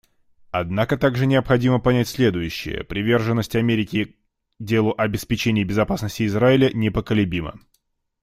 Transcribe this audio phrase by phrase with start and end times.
[0.49, 4.15] Однако также необходимо понять следующее: приверженность Америки
[4.57, 7.59] делу обеспечения безопасности Израиля непоколебима.